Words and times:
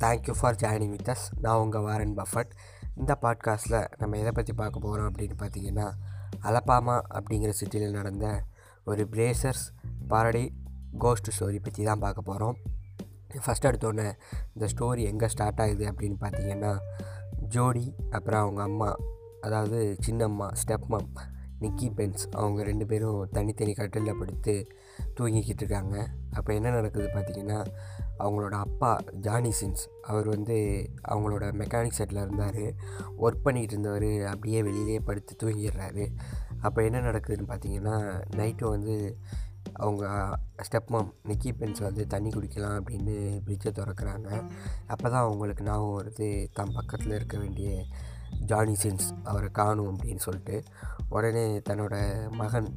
Thank you 0.00 0.34
for 0.40 0.54
joining 0.54 0.90
with 0.90 1.08
us 1.08 1.26
நான் 1.40 1.58
உங்கள் 1.58 1.80
Warren 1.80 2.16
Buffett. 2.16 2.50
இந்த 2.96 3.18
பாட்காஸ்ட்டில் 3.22 3.86
நம்ம 3.98 4.18
எதை 4.18 4.32
பற்றி 4.32 4.52
பார்க்க 4.52 4.78
போகிறோம் 4.78 5.14
அப்படின்னு 5.14 5.32
பார்த்தீங்கன்னா 5.38 5.90
அலப்பாமா 6.42 7.00
அப்படிங்கிற 7.14 7.48
சிட்டியில் 7.48 7.90
நடந்த 7.90 8.44
ஒரு 8.84 9.08
பிரேசர்ஸ் 9.10 9.64
பாரடி 10.08 10.52
கோஸ்ட் 10.98 11.28
ஸ்டோரி 11.38 11.58
பற்றி 11.62 11.84
தான் 11.84 11.98
பார்க்க 11.98 12.22
போகிறோம் 12.22 12.56
ஃபஸ்ட் 13.46 13.64
எடுத்தோடனே 13.64 14.12
இந்த 14.54 14.66
ஸ்டோரி 14.74 15.02
எங்கே 15.04 15.28
ஸ்டார்ட் 15.28 15.60
ஆகுது 15.60 15.84
அப்படின்னு 15.86 16.16
பார்த்தீங்கன்னா 16.20 16.76
ஜோடி 17.48 17.94
அப்புறம் 18.10 18.42
அவங்க 18.42 18.62
அம்மா 18.62 18.96
அதாவது 19.40 19.96
சின்னம்மா 20.06 20.52
ஸ்டெப்மம் 20.66 21.08
நிக்கி 21.60 21.94
பென்ஸ் 21.94 22.28
அவங்க 22.30 22.62
ரெண்டு 22.62 22.86
பேரும் 22.86 23.28
தனித்தனி 23.32 23.72
கட்டிலில் 23.72 24.18
படுத்து 24.18 24.66
தூங்கிக்கிட்டு 25.20 25.62
இருக்காங்க. 25.62 26.08
அப்போ 26.32 26.54
என்ன 26.54 26.70
நடக்குது 26.70 27.06
பார்த்திங்கன்னா 27.06 27.66
அவங்களோட 28.24 28.56
அப்பா 28.66 28.90
ஜானிசின்ஸ் 29.26 29.84
அவர் 30.02 30.28
வந்து 30.28 30.56
அவங்களோட 31.08 31.44
மெக்கானிக் 31.60 31.98
செட்டில் 31.98 32.24
இருந்தார். 32.26 32.62
ஒர்க் 33.24 33.44
பண்ணிகிட்டு 33.44 33.74
இருந்தவர் 33.76 34.10
அப்படியே 34.32 34.62
வெளியிலே 34.62 34.98
படுத்து 35.08 35.34
தூங்கிடுறாரு. 35.42 36.06
அப்போ 36.60 36.78
என்ன 36.88 36.98
நடக்குதுன்னு 37.00 37.50
பார்த்தீங்கன்னா 37.52 37.96
நைட்டு 38.36 38.64
வந்து 38.74 38.96
அவங்க 39.72 40.04
ஸ்டெப்மம் 40.66 41.10
நிக்கி 41.28 41.50
பென்ஸ் 41.52 41.80
வந்து 41.80 42.02
தண்ணி 42.06 42.30
குடிக்கலாம் 42.30 42.78
அப்படின்னு 42.78 43.14
பிரிட்ஜை 43.46 43.70
திறக்கிறாங்க. 43.78 44.28
அப்போ 44.86 45.06
தான் 45.08 45.24
அவங்களுக்கு 45.26 45.64
ஞாபகம் 45.64 45.96
வருது 45.98 46.28
தான் 46.52 46.74
பக்கத்தில் 46.78 47.16
இருக்க 47.18 47.36
வேண்டிய 47.38 47.70
ஜானி 48.50 48.74
சின்ஸ் 48.82 49.08
அவரை 49.24 49.48
காணும் 49.60 49.90
அப்படின்னு 49.92 50.22
சொல்லிட்டு. 50.26 50.56
உடனே 51.08 51.44
தன்னோட 51.68 51.94
மகன் 52.40 52.70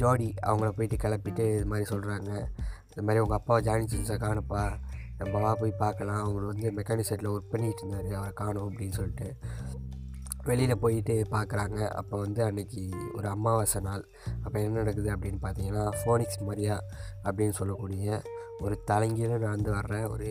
ஜாடி 0.00 0.28
அவங்கள 0.46 0.68
போயிட்டு 0.78 0.96
கிளப்பிட்டு 1.02 1.44
இது 1.56 1.66
மாதிரி 1.66 1.86
சொல்கிறாங்க 1.90 2.30
இந்த 2.96 3.06
மாதிரி 3.06 3.22
உங்கள் 3.24 3.38
அப்பாவை 3.38 3.62
ஜானி 3.62 3.84
சென்ஸை 3.84 4.16
காணுப்பா. 4.24 4.62
நம்ம 5.18 5.40
வா 5.40 5.54
போய் 5.54 5.80
பார்க்கலாம். 5.82 6.22
அவர் 6.28 6.42
வந்து 6.42 6.70
மெக்கானிக் 6.70 7.08
செட்டில் 7.08 7.32
ஒர்க் 7.32 7.52
பண்ணிகிட்டு 7.52 7.82
இருந்தார். 7.82 8.08
அவரை 8.12 8.32
காணும் 8.32 8.66
அப்படின்னு 8.68 8.92
சொல்லிட்டு 8.92 9.28
வெளியில் 10.44 10.78
போயிட்டு 10.78 11.14
பார்க்குறாங்க. 11.30 11.78
அப்போ 12.00 12.18
வந்து 12.18 12.40
அன்றைக்கி 12.44 12.82
ஒரு 13.14 13.28
அமாவாசை 13.28 13.80
நாள். 13.80 14.04
அப்போ 14.44 14.56
என்ன 14.60 14.78
நடக்குது 14.78 15.10
அப்படின்னு 15.16 15.40
பார்த்தீங்கன்னா 15.42 15.84
ஃபோனிக்ஸ் 16.00 16.42
மரியா 16.44 16.80
அப்படின்னு 17.24 17.50
சொல்லக்கூடிய 17.50 18.22
ஒரு 18.58 18.74
தலைங்கீழ 18.90 19.30
நடந்து 19.38 19.74
வர்ற 19.74 20.10
ஒரு 20.10 20.28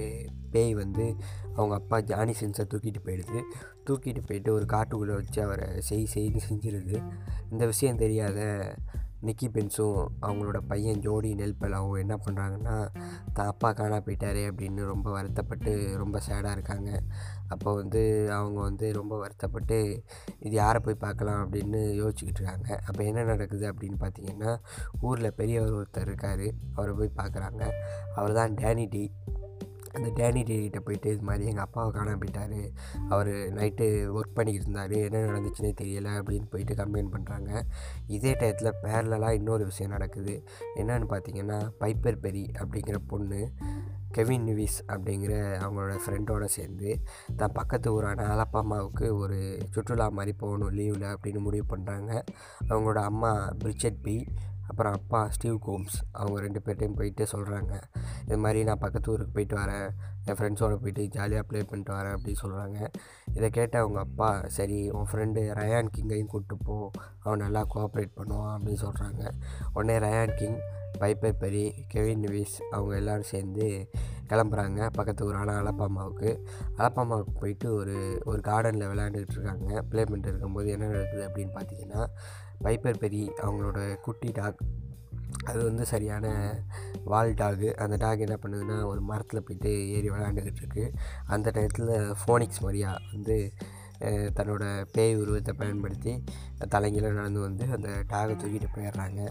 பேய் 0.52 0.74
வந்து 0.74 1.16
அவங்க 1.56 1.76
அப்பா 1.76 2.00
ஜானி 2.00 2.34
சென்ஸை 2.40 2.64
தூக்கிட்டு 2.74 3.02
போயிடுது. 3.04 3.42
தூக்கிட்டு 3.88 4.22
போயிட்டு 4.28 4.54
ஒரு 4.54 4.66
காட்டுக்குள்ளே 4.74 5.14
வச்சு 5.14 5.44
அவரை 5.44 5.68
செய் 5.82 6.06
செய்து 6.06 6.42
செஞ்சிருது. 6.50 6.98
இந்த 7.52 7.66
விஷயம் 7.66 8.02
தெரியாத 8.06 8.40
நிக்கி 9.28 9.48
பென்ஸும் 9.56 10.00
அவங்களோட 10.26 10.60
பையன் 10.72 11.02
ஜோடி 11.06 11.32
நெல்பலாவும் 11.42 12.02
என்ன 12.04 12.16
பண்ணுறாங்கன்னா 12.26 12.76
தான் 13.38 13.52
அப்பா 13.54 13.70
காணா 13.80 13.98
போயிட்டாரு 14.06 14.42
அப்படின்னு 14.50 14.82
ரொம்ப 14.94 15.08
வருத்தப்பட்டு 15.12 15.72
ரொம்ப 16.04 16.20
சேடாக 16.28 16.56
இருக்காங்க. 16.58 16.92
அப்போ 17.54 17.70
வந்து 17.80 18.02
அவங்க 18.38 18.60
வந்து 18.68 18.86
ரொம்ப 19.00 19.14
வருத்தப்பட்டு 19.24 19.78
இது 20.46 20.54
யாரை 20.62 20.80
போய் 20.86 21.04
பார்க்கலாம் 21.06 21.42
அப்படின்னு 21.44 21.82
யோசிச்சுக்கிட்டு 22.02 22.42
இருக்காங்க. 22.42 22.70
அப்போ 22.88 23.02
என்ன 23.04 23.24
நடக்குது 23.32 23.66
அப்படின்னு 23.72 24.00
பார்த்தீங்கன்னா 24.06 24.54
ஊரில் 25.02 25.38
பெரியவர் 25.40 25.78
ஒருத்தர் 25.80 26.10
இருக்கார். 26.10 26.48
அவரை 26.76 26.94
போய் 27.00 27.18
பார்க்குறாங்க. 27.22 27.64
அவர் 28.16 28.38
தான் 28.40 28.56
டேனி 28.62 28.88
டி 28.96 29.04
அந்த 29.96 30.10
டேனி 30.16 30.42
டேடிகிட்ட 30.44 30.80
போயிட்டு 30.80 31.14
இது 31.14 31.26
மாதிரி 31.30 31.46
எங்கள் 31.52 31.66
அப்பாவை 31.66 31.90
காணாம 31.98 32.20
போயிட்டார். 32.22 32.58
அவர் 33.10 33.32
நைட்டு 33.58 33.86
ஒர்க் 34.18 34.36
பண்ணிக்கிட்டு 34.38 34.68
இருந்தார் 34.68 34.96
என்ன 35.08 35.24
நடந்துச்சுன்னே 35.30 35.72
தெரியலை 35.82 36.14
அப்படின்னு 36.20 36.48
போயிட்டு 36.50 36.80
கம்ப்ளைண்ட் 36.82 37.14
பண்ணுறாங்க 37.16 37.52
இதே 38.08 38.34
டயத்தில் 38.42 38.80
பேரலாக 38.84 39.38
இன்னொரு 39.40 39.66
விஷயம் 39.66 39.96
நடக்குது. 39.98 40.36
என்னன்னு 40.76 41.10
பார்த்தீங்கன்னா 41.14 41.60
பைப்பர் 41.84 42.22
பெரி 42.26 42.46
அப்படிங்கிற 42.60 43.00
பொண்ணு 43.08 43.42
கெவின் 44.18 44.46
நிவிஸ் 44.48 44.78
அப்படிங்கிற 44.88 45.34
அவங்களோட 45.62 45.96
ஃப்ரெண்டோடு 46.04 46.48
சேர்ந்து 46.58 46.90
தான் 47.36 47.54
பக்கத்து 47.54 47.94
ஊரான 47.96 48.28
அலப்பாமாவுக்கு 48.34 49.08
ஒரு 49.18 49.40
சுற்றுலா 49.76 50.08
மாதிரி 50.10 50.34
போகணும் 50.38 50.76
லீவில் 50.78 51.08
அப்படின்னு 51.14 51.40
முடிவு 51.40 51.66
பண்ணுறாங்க 51.74 52.12
அவங்களோட 52.70 53.02
அம்மா 53.04 53.32
பிரிச்சட் 53.64 54.00
பி 54.02 54.16
அப்புறம் 54.68 54.94
அப்பா 54.94 55.20
ஸ்டீவ் 55.30 55.58
கோம்ஸ் 55.66 55.98
அவங்க 56.12 56.38
ரெண்டு 56.42 56.62
பேர்ட்டையும் 56.66 56.96
போயிட்டு 56.96 57.24
சொல்கிறாங்க 57.32 57.74
இது 58.26 58.38
மாதிரி 58.38 58.64
நான் 58.64 58.82
பக்கத்து 58.84 59.12
ஊருக்கு 59.12 59.34
போயிட்டு 59.34 59.56
வரேன். 59.56 59.90
என் 60.26 60.38
ஃப்ரெண்ட்ஸோடு 60.38 60.76
போயிட்டு 60.84 61.04
ஜாலியாக 61.16 61.46
ப்ளே 61.48 61.60
பண்ணிட்டு 61.70 61.94
வரேன் 61.94 62.16
அப்படின்னு 62.18 62.42
சொல்கிறாங்க 62.44 62.80
இதை 63.34 63.50
கேட்ட 63.50 63.76
அவங்க 63.80 64.00
அப்பா 64.00 64.30
சரி 64.48 64.90
உன் 64.90 65.10
ஃப்ரெண்டு 65.12 65.42
ரயான் 65.60 65.92
கிங்கையும் 65.96 66.32
கூப்பிட்டு 66.32 66.58
போ. 66.64 66.92
அவன் 67.20 67.44
நல்லா 67.46 67.62
கோஆப்ரேட் 67.74 68.18
பண்ணுவான் 68.20 68.54
அப்படின்னு 68.56 68.84
சொல்கிறாங்க 68.86 69.24
உடனே 69.74 69.98
Ryan 70.08 70.36
King 70.36 70.60
Piper 71.00 71.40
Perry 71.40 71.64
Kevin 71.88 72.24
நிவிஸ் 72.26 72.58
அவங்க 72.72 72.94
எல்லோரும் 72.96 73.32
சேர்ந்து 73.32 73.66
கிளம்புறாங்க 74.30 74.90
பக்கத்து 74.94 75.26
ஊரான 75.26 75.56
அலப்பாமாவுக்கு. 75.62 76.30
அலப்பாமாவுக்கு 76.78 77.34
போயிட்டு 77.40 77.68
ஒரு 77.74 78.22
ஒரு 78.26 78.40
கார்டனில் 78.40 78.90
விளையாண்டுக்கிட்டு 78.92 79.38
இருக்காங்க. 79.38 79.82
ப்ளே 79.82 80.04
பண்ணிட்டு 80.04 80.32
இருக்கும்போது 80.32 80.70
என்ன 80.70 80.88
நடக்குது 80.88 81.24
அப்படின்னு 81.28 81.56
பார்த்தீங்கன்னா 81.58 82.04
பைப்பர் 82.64 83.02
பெரி 83.04 83.22
அவங்களோட 83.44 83.80
குட்டி 84.02 84.32
டாக் 84.32 84.62
அது 85.50 85.60
வந்து 85.70 85.84
சரியான 85.94 86.26
வால் 87.12 87.32
டாகு. 87.42 87.70
அந்த 87.84 87.96
டாக் 88.04 88.26
என்ன 88.28 88.38
பண்ணுதுன்னா 88.44 88.78
ஒரு 88.92 89.02
மரத்தில் 89.10 89.46
போயிட்டு 89.48 89.72
ஏறி 89.96 90.10
விளையாண்டுக்கிட்டு 90.14 90.62
இருக்குது 90.64 90.94
அந்த 91.36 91.52
டயத்தில் 91.56 91.94
ஃபோனிக்ஸ் 92.22 92.64
மரியா 92.66 92.92
வந்து 93.14 93.38
தன்னோட 94.38 94.64
பேய் 94.96 95.14
உருவத்தை 95.22 95.54
பயன்படுத்தி 95.60 96.14
தலைங்கீழ 96.74 97.06
நடந்து 97.20 97.42
வந்து 97.48 97.66
அந்த 97.76 97.90
டாகை 98.14 98.34
தூக்கிட்டு 98.42 98.70
போயிடுறாங்க. 98.76 99.22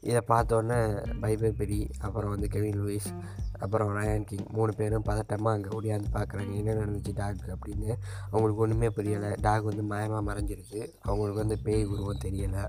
இதை 0.00 0.20
பார்த்தோன்னே 0.28 0.78
பைபர் 1.22 1.58
பெரி. 1.60 1.90
அப்புறம் 2.00 2.30
வந்து 2.30 2.48
கெவின் 2.48 2.80
லூயிஸ் 2.82 3.10
அப்புறம் 3.58 3.90
ரயான் 3.96 4.24
கிங் 4.24 4.46
மூணு 4.52 4.72
பேரும் 4.74 5.04
பதட்டமாக 5.04 5.56
அங்கே 5.56 5.70
ஓடியாந்து 5.76 6.08
பார்க்குறாங்க 6.12 6.52
என்ன 6.54 6.72
நடந்துச்சு 6.72 7.12
டாக் 7.14 7.44
அப்படின்னு 7.54 7.88
அவங்களுக்கு 8.30 8.62
ஒன்றுமே 8.64 8.88
புரியலை. 8.88 9.40
டாக் 9.40 9.68
வந்து 9.70 9.84
மாயமாக 9.94 10.22
மறைஞ்சிருச்சு. 10.30 10.80
அவங்களுக்கு 11.02 11.42
வந்து 11.44 11.58
பேய் 11.58 11.84
உருவம் 11.84 12.22
தெரியலை. 12.24 12.64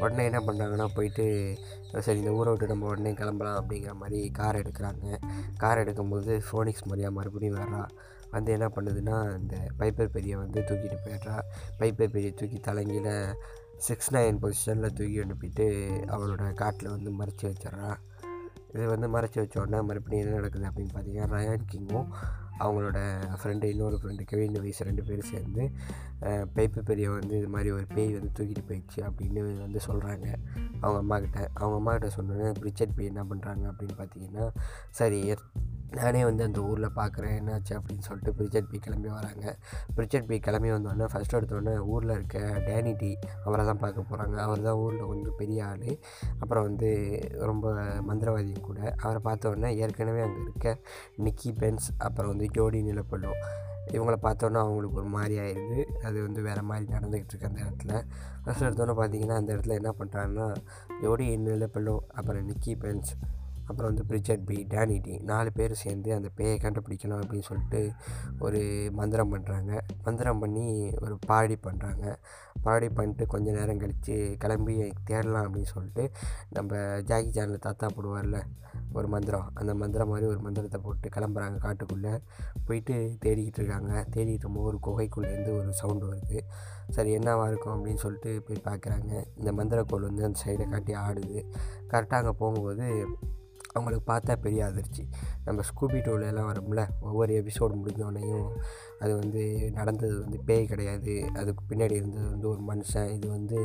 உடனே 0.00 0.24
என்ன 0.24 0.40
பண்ணுறாங்கன்னா 0.46 0.86
போயிட்டு 0.94 1.56
சரி 2.00 2.18
இந்த 2.18 2.32
ஊரை 2.32 2.50
விட்டு 2.50 2.66
நம்ம 2.66 2.86
உடனே 2.86 3.12
கிளம்பலாம் 3.12 3.58
அப்படிங்கிற 3.60 3.92
மாதிரி 3.94 4.30
கார் 4.30 4.60
எடுக்கிறாங்க. 4.62 5.18
கார் 5.56 5.78
எடுக்கும்போது 5.78 6.40
ஃபோனிக்ஸ் 6.48 6.86
மாதிரியாக 6.86 7.16
மறுபடியும் 7.18 7.58
வர்றா. 7.60 7.84
வந்து 8.30 8.52
என்ன 8.52 8.66
பண்ணுதுன்னா 8.74 9.16
இந்த 9.38 9.56
பைப்பர் 9.78 10.12
பெரியை 10.16 10.36
வந்து 10.36 10.60
தூக்கிட்டு 10.60 10.98
போயிடுறா. 11.06 11.36
பைப்பர் 11.78 12.12
பெரியை 12.14 12.32
தூக்கி 12.32 12.58
தலைங்கியில் 12.58 13.34
சிக்ஸ் 13.80 14.10
நைன் 14.14 14.38
பொசிஷனில் 14.42 14.94
தூக்கி 14.94 15.18
அனுப்பிட்டு 15.20 15.66
அவளோட 16.06 16.44
காட்டில் 16.54 16.90
வந்து 16.90 17.10
மறைச்சி 17.10 17.44
வச்சிட்றான் 17.46 17.98
இது 18.72 18.84
வந்து 18.86 19.06
மறைச்சி 19.08 19.38
வச்சோடனே 19.40 19.78
மறுபடியும் 19.82 20.24
என்ன 20.24 20.36
நடக்குது 20.36 20.66
அப்படின்னு 20.66 20.92
பார்த்தீங்கன்னா 20.94 21.28
ரயான் 21.30 21.66
கிங்கும் 21.66 22.08
அவங்களோட 22.58 22.98
ஃப்ரெண்டு 23.40 23.66
இன்னொரு 23.66 23.96
ஃப்ரெண்டு 23.96 24.22
கெவின் 24.24 24.58
வயசு 24.60 24.84
ரெண்டு 24.84 25.02
பேரும் 25.02 25.30
சேர்ந்து 25.30 25.62
பைப்பு 26.56 26.80
பெரிய 26.80 27.06
வந்து 27.10 27.34
இது 27.38 27.48
மாதிரி 27.48 27.70
ஒரு 27.70 27.86
பேய் 27.94 28.12
வந்து 28.14 28.30
தூக்கிட்டு 28.38 28.64
போயிடுச்சு 28.68 29.00
அப்படின்னு 29.02 29.42
வந்து 29.60 29.80
சொல்கிறாங்க 29.86 30.26
அவங்க 30.80 30.98
அம்மாக்கிட்ட 30.98 31.38
அவங்க 31.54 31.76
அம்மாக்கிட்ட 31.76 32.10
சொன்னோன்னே 32.16 32.50
பிரிச்சட் 32.60 32.96
பேய் 32.96 33.06
என்ன 33.06 33.24
பண்ணுறாங்க 33.24 33.64
அப்படின்னு 33.70 33.96
பார்த்தீங்கன்னா 33.98 34.46
சரி 34.90 35.20
நானே 35.96 36.20
வந்து 36.24 36.42
அந்த 36.44 36.60
ஊரில் 36.60 36.96
பார்க்குறேன் 36.98 37.34
என்னாச்சு 37.38 37.72
அப்படின்னு 37.78 38.04
சொல்லிட்டு 38.08 38.34
பிரிச்சட் 38.38 38.68
பி 38.72 38.78
கிளம்பி 38.78 39.08
வராங்க. 39.16 39.44
பிரிச்சட் 39.96 40.28
பி 40.30 40.36
கிளம்பி 40.46 40.70
வந்தோடனே 40.74 41.06
ஃபஸ்ட் 41.12 41.36
எடுத்தோடனே 41.38 41.74
ஊரில் 41.92 42.14
இருக்க 42.16 42.38
டேனி 42.66 42.92
டி 43.00 43.10
அவரை 43.44 43.64
தான் 43.70 43.80
பார்க்க 43.84 44.08
போகிறாங்க 44.10 44.36
அவர் 44.46 44.66
தான் 44.68 44.80
ஊரில் 44.84 45.08
கொஞ்சம் 45.12 45.38
பெரிய 45.40 45.64
ஆள். 45.70 45.88
அப்புறம் 46.42 46.66
வந்து 46.68 46.90
ரொம்ப 47.50 47.72
மந்திரவாதியும் 48.10 48.68
கூட. 48.68 48.80
அவரை 49.02 49.22
பார்த்தோன்னே 49.28 49.70
ஏற்கனவே 49.84 50.22
அங்கே 50.26 50.40
இருக்க 50.46 50.76
நிக்கி 51.26 51.52
பென்ஸ் 51.62 51.88
அப்புறம் 51.98 52.32
வந்து 52.34 52.48
ஜோடி 52.58 52.80
நிலப்படும் 52.90 53.40
இவங்கள 53.94 54.16
பார்த்தோன்னா 54.24 54.58
அவங்களுக்கு 54.64 54.98
ஒரு 55.02 55.08
மாதிரி 55.14 55.36
ஆயிடுது 55.44 55.78
அது 56.06 56.16
வந்து 56.26 56.40
வேறு 56.48 56.62
மாதிரி 56.62 56.86
நடந்துக்கிட்டு 56.94 57.32
இருக்கு 57.32 57.48
அந்த 57.48 57.60
இடத்துல. 57.64 57.92
ஃபஸ்ட் 58.44 58.66
எடுத்தோன்னே 58.66 58.94
பார்த்தீங்கன்னா 59.00 59.38
அந்த 59.40 59.50
இடத்துல 59.54 59.78
என்ன 59.80 59.92
பண்ணுறாங்கன்னா 60.00 60.48
ஜோடி 61.02 61.26
நிலப்பள்ளோ 61.46 61.96
அப்புறம் 62.18 62.46
நிக்கி 62.50 62.74
பென்ஸ் 62.84 63.12
அப்புறம் 63.70 63.90
வந்து 63.90 64.04
பிரிட்ஜட் 64.10 64.44
பி 64.44 64.56
டேனி 64.68 64.96
டி 65.00 65.14
நாலு 65.30 65.50
பேர் 65.52 65.74
சேர்ந்து 65.82 66.10
அந்த 66.14 66.28
பேயை 66.36 66.56
கண்டுபிடிக்கணும் 66.64 67.20
அப்படின்னு 67.22 67.48
சொல்லிட்டு 67.50 67.80
ஒரு 68.38 68.60
மந்திரம் 68.92 69.32
பண்ணுறாங்க 69.34 69.72
மந்திரம் 70.04 70.38
பண்ணி 70.38 70.66
ஒரு 71.00 71.16
பாடி 71.26 71.56
பண்ணுறாங்க 71.66 72.14
பாடி 72.62 72.88
பண்ணிட்டு 72.88 73.26
கொஞ்சம் 73.26 73.54
நேரம் 73.54 73.82
கழித்து 73.82 74.16
கிளம்பி 74.38 74.76
தேடலாம் 75.04 75.46
அப்படின்னு 75.46 75.72
சொல்லிட்டு 75.74 76.04
நம்ம 76.50 77.00
ஜாக்கி 77.10 77.30
சேனலில் 77.30 77.66
தாத்தா 77.68 77.88
போடுவார்ல 77.96 78.40
ஒரு 78.92 79.08
மந்திரம். 79.08 79.50
அந்த 79.54 79.72
மந்திரம் 79.74 80.08
மாதிரி 80.08 80.26
ஒரு 80.26 80.40
மந்திரத்தை 80.40 80.78
போட்டு 80.84 81.08
கிளம்புறாங்க 81.08 81.58
காட்டுக்குள்ளே. 81.64 82.14
போயிட்டு 82.66 82.94
தேடிக்கிட்டு 83.24 83.60
இருக்காங்க. 83.60 83.92
தேடிக்கிட்டு 84.14 84.44
இருக்கும்போது 84.44 84.68
ஒரு 84.70 84.78
குகைக்குள்ளேருந்து 84.86 85.52
ஒரு 85.60 85.72
சவுண்டு 85.72 86.06
வருது. 86.12 86.38
சரி 86.90 87.12
என்னவாக 87.12 87.50
இருக்கும் 87.50 87.74
அப்படின்னு 87.74 88.02
சொல்லிட்டு 88.04 88.30
போய் 88.46 88.64
பார்க்குறாங்க. 88.64 89.12
இந்த 89.36 89.52
மந்திரக்கோள் 89.58 90.08
வந்து 90.08 90.24
அந்த 90.24 90.40
சைடை 90.44 90.66
காட்டி 90.70 90.94
ஆடுது. 91.06 91.40
கரெக்டாக 91.90 92.20
அங்கே 92.22 92.34
போகும்போது 92.38 92.88
அவங்களுக்கு 93.72 94.12
பார்த்தா 94.12 94.36
பெரிய 94.36 94.66
அதிர்ச்சி. 94.66 95.08
நம்ம 95.44 95.62
ஸ்கூபி 95.62 95.98
டோலெலாம் 96.06 96.48
வரும்ல 96.50 96.88
ஒவ்வொரு 97.00 97.32
எபிசோடு 97.40 97.74
முடிஞ்சோடனையும் 97.82 98.48
அது 98.98 99.16
வந்து 99.16 99.70
நடந்தது 99.72 100.20
வந்து 100.20 100.38
பேய் 100.44 100.66
கிடையாது. 100.66 101.14
அதுக்கு 101.34 101.64
பின்னாடி 101.68 101.92
இருந்தது 101.92 102.28
வந்து 102.30 102.48
ஒரு 102.48 102.62
மனுஷன் 102.68 103.10
இது 103.14 103.28
வந்து 103.28 103.58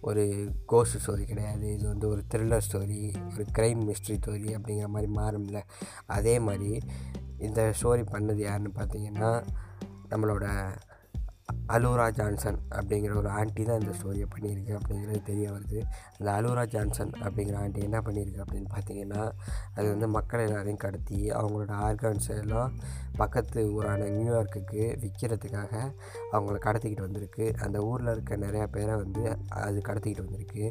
ஒரு 0.00 0.24
கோஸ்ட் 0.66 0.98
ஸ்டோரி 1.04 1.24
கிடையாது. 1.24 1.72
இது 1.72 1.86
வந்து 1.88 2.08
ஒரு 2.08 2.22
த்ரில்லர் 2.34 2.66
ஸ்டோரி 2.68 3.00
ஒரு 3.34 3.46
க்ரைம் 3.58 3.82
மிஸ்ட்ரி 3.88 4.16
ஸ்டோரி 4.20 4.50
அப்படிங்கிற 4.56 4.86
மாதிரி 4.86 5.12
மாறும்ல. 5.12 5.60
அதே 6.06 6.38
மாதிரி 6.38 6.80
இந்த 7.38 7.72
ஸ்டோரி 7.82 8.04
பண்ணது 8.12 8.42
யாருன்னு 8.48 8.72
பார்த்தீங்கன்னா 8.74 9.30
நம்மளோட 10.10 10.46
அலோரா 11.74 12.06
ஜான்சன் 12.10 12.58
அப்படிங்கிற 12.70 13.12
ஒரு 13.16 13.28
ஆண்டி 13.28 13.62
தான் 13.62 13.80
இந்த 13.80 13.92
ஸ்டோரியை 13.98 14.26
பண்ணியிருக்கு 14.34 14.72
அப்படிங்கிறது 14.78 15.20
தெரிய 15.22 15.46
வருது. 15.52 15.78
அந்த 16.18 16.28
அலோரா 16.32 16.64
ஜான்சன் 16.66 17.12
அப்படிங்கிற 17.24 17.56
ஆண்டி 17.62 17.80
என்ன 17.80 17.98
பண்ணியிருக்கு 18.00 18.42
அப்படின்னு 18.44 18.68
பார்த்தீங்கன்னா 18.74 19.22
அது 19.74 19.86
வந்து 19.88 20.08
மக்கள் 20.08 20.44
எல்லாரையும் 20.46 20.82
கடத்தி 20.84 21.20
அவங்களோட 21.30 21.72
ஆர்கன்ஸ் 21.88 22.28
எல்லாம் 22.40 22.74
பக்கத்து 23.16 23.62
ஊரான 23.76 24.08
நியூயார்க்குக்கு 24.16 24.82
விற்கிறதுக்காக 25.02 25.72
அவங்கள 26.32 26.58
கடத்திக்கிட்டு 26.66 27.06
வந்திருக்கு. 27.08 27.46
அந்த 27.60 27.78
ஊரில் 27.90 28.12
இருக்க 28.12 28.36
நிறையா 28.36 28.66
பேரை 28.76 28.94
வந்து 28.94 29.24
அது 29.48 29.78
கடத்திக்கிட்டு 29.88 30.26
வந்திருக்கு. 30.26 30.66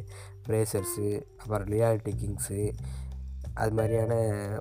பிரேசர்ஸு 0.46 1.08
அப்புறம் 1.42 1.68
ரியாலிட்டி 1.68 2.14
கிங்ஸு 2.22 2.60
அது 3.54 3.72
மாதிரியான 3.72 4.14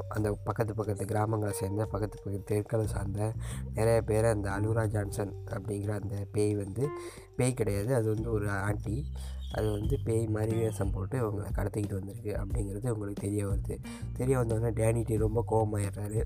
அந்த 0.09 0.37
பக்கத்து 0.43 0.75
பக்கத்து 0.75 1.05
கிராமங்களை 1.05 1.49
சேர்ந்த 1.49 1.85
பக்கத்து 1.85 2.17
பக்கத்து 2.23 2.43
தெருக்களை 2.45 2.87
சார்ந்த 2.87 3.33
நிறைய 3.73 4.01
பேர் 4.01 4.25
அந்த 4.25 4.49
அலுரா 4.49 4.87
ஜான்சன் 4.87 5.33
அப்படிங்கிற 5.45 6.01
அந்த 6.01 6.27
பேய் 6.31 6.55
வந்து 6.55 6.87
பேய் 7.35 7.53
கிடையாது. 7.53 7.93
அது 7.93 8.13
வந்து 8.13 8.31
ஒரு 8.31 8.49
ஆண்டி. 8.49 9.05
அது 9.53 9.71
வந்து 9.71 9.97
பேய் 10.03 10.27
மாதிரி 10.27 10.55
வேஷம் 10.55 10.91
போட்டு 10.91 11.17
இவங்களை 11.17 11.45
கடத்திக்கிட்டு 11.45 11.93
வந்திருக்கு 11.93 12.31
அப்படிங்கிறது 12.31 12.89
உங்களுக்கு 12.89 13.21
தெரிய 13.21 13.47
வருது. 13.47 13.77
தெரிய 14.13 14.39
வந்தோடனே 14.39 14.73
டேனிட்டி 14.73 15.17
ரொம்ப 15.17 15.43
கோபமாயிடுறாரு 15.51 16.23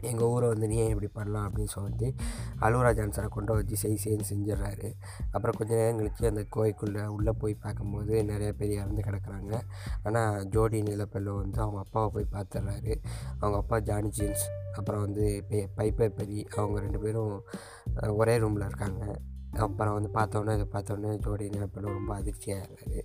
எங்கள் 0.00 0.26
ஊரை 0.26 0.48
வந்து 0.48 0.68
நீ 0.68 0.76
ஏன் 0.76 0.88
இப்படி 0.88 1.08
பண்ணலாம் 1.12 1.46
அப்படின்னு 1.48 1.72
சொல்லிட்டு 1.76 2.14
அலுவரா 2.60 2.90
ஜான்சனை 2.98 3.28
கொண்டு 3.28 3.52
வச்சு 3.54 3.76
செய் 3.76 4.00
செய்ன்னு 4.04 4.26
செஞ்சிடுறாரு. 4.30 4.88
அப்புறம் 5.30 5.56
கொஞ்ச 5.58 5.74
நேரம் 5.74 5.98
கழிச்சு 5.98 6.26
அந்த 6.26 6.44
கோயிலுக்குள்ளே 6.48 7.04
உள்ளே 7.06 7.32
போய் 7.38 7.54
பார்க்கும்போது 7.54 8.24
நிறைய 8.24 8.52
பேர் 8.52 8.70
இறந்து 8.70 9.02
கிடக்குறாங்க. 9.02 9.60
ஆனால் 10.02 10.48
ஜோடி 10.48 10.82
நிலப்பெல்ல 10.82 11.36
வந்து 11.42 11.60
அவங்க 11.60 11.78
அப்பாவை 11.78 12.08
போய் 12.14 12.32
பார்த்துட்றாரு. 12.32 12.94
அவங்க 13.38 13.56
அப்பா 13.56 13.78
ஜானி 13.80 14.08
ஜீன்ஸ் 14.08 14.48
அப்புறம் 14.72 15.00
வந்து 15.00 15.44
பைப்பர் 15.50 16.16
பெரி 16.18 16.44
அவங்க 16.56 16.80
ரெண்டு 16.80 17.00
பேரும் 17.00 17.44
ஒரே 18.16 18.36
ரூமில் 18.38 18.66
இருக்காங்க. 18.66 19.20
அப்புறம் 19.64 19.94
வந்து 19.94 20.10
பார்த்தோன்னே 20.14 20.54
இதை 20.54 20.68
பார்த்தோன்னே 20.72 21.18
ஜோடி 21.18 21.48
நிலப்பெல்ல 21.48 21.80
ரொம்ப 21.80 22.14
அதிர்ச்சியாக 22.14 22.66
இருக்காரு. 22.66 23.00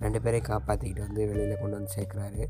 ரெண்டு 0.00 0.20
பேரையும் 0.22 0.48
காப்பாற்றிக்கிட்டு 0.50 1.06
வந்து 1.06 1.26
வெளியில் 1.26 1.60
கொண்டு 1.60 1.76
வந்து 1.78 1.92
சேர்க்குறாரு. 1.96 2.44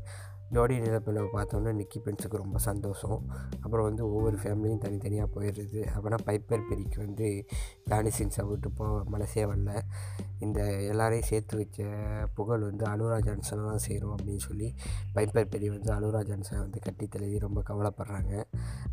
ஜோடி 0.55 0.75
நிலப்பில் 0.83 1.19
பார்த்தோன்னே 1.35 1.71
நிக்கி 1.79 1.99
பென்ஸுக்கு 2.05 2.41
ரொம்ப 2.43 2.57
சந்தோஷம். 2.69 3.19
அப்புறம் 3.63 3.87
வந்து 3.89 4.03
ஒவ்வொரு 4.15 4.37
ஃபேமிலியும் 4.41 4.83
தனித்தனியாக 4.85 5.29
போயிடுறது. 5.35 5.81
அப்போனா 5.95 6.19
பைப்பர் 6.27 6.67
பெரிக்கு 6.69 6.99
வந்து 7.05 7.27
ஜானிசின்ஸை 7.91 8.45
விட்டு 8.49 8.71
போ 8.77 8.85
மனசே 9.15 9.45
வரல. 9.51 9.73
இந்த 10.45 10.61
எல்லாரையும் 10.91 11.27
சேர்த்து 11.29 11.57
வச்ச 11.59 11.81
புகழ் 12.37 12.63
வந்து 12.69 12.85
அனுரா 12.91 13.17
ஜான்சனை 13.27 13.61
தான் 13.69 13.83
சேரும் 13.85 14.13
அப்படின்னு 14.15 14.43
சொல்லி 14.47 14.67
பைப்பர் 15.15 15.51
பெரி 15.53 15.67
வந்து 15.75 15.89
அனுரா 15.97 16.21
ஜான்சனை 16.29 16.59
வந்து 16.63 16.79
கட்டி 16.87 17.05
தழுவி 17.13 17.37
ரொம்ப 17.45 17.59
கவலைப்படுறாங்க. 17.69 18.33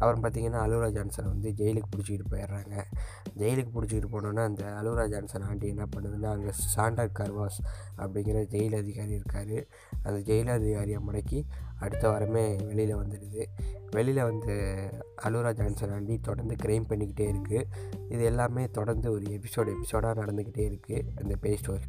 அப்புறம் 0.00 0.22
பார்த்திங்கன்னா 0.24 0.60
அலுரா 0.66 0.88
ஜான்சனை 0.96 1.26
வந்து 1.34 1.48
ஜெயிலுக்கு 1.60 1.90
பிடிச்சிக்கிட்டு 1.92 2.32
போயிடுறாங்க. 2.34 2.74
ஜெயிலுக்கு 3.40 3.72
பிடிச்சிக்கிட்டு 3.76 4.12
போனோன்னா 4.14 4.44
அந்த 4.50 4.64
அலுரா 4.80 5.06
ஜான்சன் 5.14 5.46
ஆண்டி 5.48 5.68
என்ன 5.74 5.86
பண்ணுதுன்னா 5.94 6.30
அங்கே 6.36 6.54
சாண்டர் 6.76 7.12
கர்வாஸ் 7.20 7.60
அப்படிங்கிற 8.02 8.40
ஜெயில் 8.54 8.76
அதிகாரி 8.82 9.14
இருக்கார். 9.20 9.56
அந்த 10.06 10.18
ஜெயில் 10.30 10.52
அதிகாரியை 10.58 11.00
முடக்கி 11.08 11.39
அடுத்த 11.78 12.10
வாரமே 12.10 12.56
வெளியில் 12.56 12.96
வந்துடுது. 12.96 13.42
வெளியில் 13.90 14.22
வந்து 14.22 14.54
அலுரா 15.24 15.52
ஜான்சன் 15.54 15.92
ஆண்டி 15.92 16.18
தொடர்ந்து 16.18 16.54
க்ரைம் 16.54 16.84
பண்ணிக்கிட்டே 16.88 17.26
இருக்குது 17.32 17.66
இது 18.08 18.24
எல்லாமே 18.24 18.64
தொடர்ந்து 18.70 19.10
ஒரு 19.12 19.22
எபிசோடு 19.38 19.72
எபிசோடாக 19.76 20.20
நடந்துக்கிட்டே 20.22 20.66
இருக்குது 20.70 21.06
அந்த 21.16 21.36
பேய் 21.40 21.58
ஸ்டோரி 21.62 21.88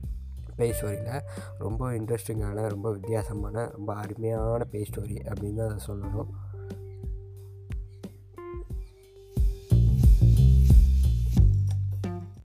பே 0.56 0.72
ஸ்டோரியில் 0.72 1.22
ரொம்ப 1.58 1.92
இன்ட்ரெஸ்டிங்கான 1.92 2.68
ரொம்ப 2.68 2.92
வித்தியாசமான 2.92 3.66
ரொம்ப 3.72 3.94
அருமையான 3.96 4.64
பேய் 4.64 4.88
ஸ்டோரி 4.90 5.18
அப்படின்னு 5.32 5.56
தான் 5.56 5.70
அதை 5.70 5.80
சொல்லணும். 5.88 6.32